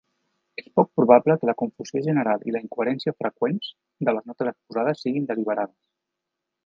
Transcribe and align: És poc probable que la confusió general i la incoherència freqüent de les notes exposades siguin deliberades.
És 0.59 0.69
poc 0.79 0.87
probable 0.99 1.35
que 1.43 1.49
la 1.49 1.53
confusió 1.59 2.01
general 2.07 2.47
i 2.51 2.55
la 2.55 2.61
incoherència 2.67 3.13
freqüent 3.19 3.61
de 4.09 4.17
les 4.19 4.27
notes 4.33 4.51
exposades 4.53 5.05
siguin 5.07 5.29
deliberades. 5.35 5.79